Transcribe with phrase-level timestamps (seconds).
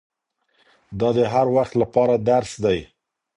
[0.99, 2.79] دا د هر وخت له پاره درس دی